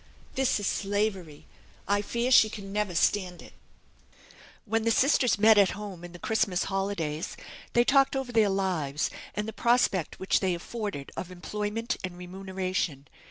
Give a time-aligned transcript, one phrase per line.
[0.33, 1.45] This is slavery.
[1.87, 3.53] I fear she can never stand it."
[4.65, 7.37] When the sisters met at home in the Christmas holidays,
[7.73, 13.07] they talked over their lives, and the prospect which they afforded of employment and remuneration.